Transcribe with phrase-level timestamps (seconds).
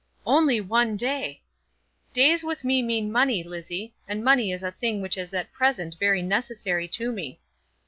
[0.25, 1.43] "Only one day!"
[2.11, 5.95] "Days with me mean money, Lizzie, and money is a thing which is at present
[5.99, 7.39] very necessary to me."